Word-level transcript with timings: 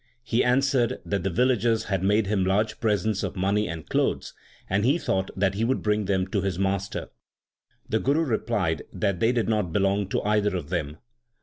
He 0.23 0.43
answered 0.43 0.97
that 1.05 1.21
the 1.21 1.29
vil 1.29 1.49
lagers 1.49 1.83
had 1.83 2.01
made 2.01 2.25
him 2.25 2.43
large 2.43 2.79
presents 2.79 3.21
of 3.21 3.35
money 3.35 3.67
and 3.69 3.87
clothes, 3.87 4.33
and 4.67 4.83
he 4.83 4.97
thought 4.97 5.29
that 5.37 5.53
he 5.53 5.63
would 5.63 5.83
bring 5.83 6.05
them 6.05 6.25
to 6.29 6.41
his 6.41 6.57
master. 6.57 7.11
The 7.87 7.99
Guru 7.99 8.21
replied 8.23 8.81
that 8.91 9.19
they 9.19 9.31
did 9.31 9.47
not 9.47 9.71
belong 9.71 10.07
to 10.09 10.23
either 10.23 10.55
of 10.57 10.69
them. 10.69 10.97